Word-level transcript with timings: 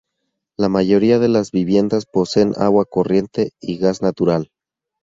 La 0.57 0.67
mayoría 0.67 1.19
de 1.19 1.27
las 1.27 1.51
viviendas 1.51 2.07
poseen 2.07 2.53
agua 2.57 2.85
corriente 2.85 3.51
y 3.59 3.77
gas 3.77 4.01
natural. 4.01 4.49